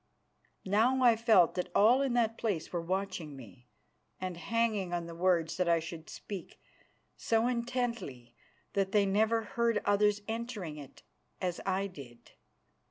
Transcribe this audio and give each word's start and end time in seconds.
Now, 0.65 1.03
I 1.03 1.15
felt 1.15 1.53
that 1.53 1.69
all 1.75 2.01
in 2.01 2.13
that 2.13 2.35
place 2.39 2.73
were 2.73 2.81
watching 2.81 3.35
me 3.35 3.67
and 4.19 4.35
hanging 4.35 4.93
on 4.93 5.05
the 5.05 5.13
words 5.13 5.57
that 5.57 5.69
I 5.69 5.77
should 5.79 6.09
speak, 6.09 6.59
so 7.15 7.45
intently 7.45 8.35
that 8.73 8.93
they 8.93 9.05
never 9.05 9.43
heard 9.43 9.79
others 9.85 10.23
entering 10.27 10.77
it, 10.77 11.03
as 11.39 11.61
I 11.67 11.85
did. 11.85 12.31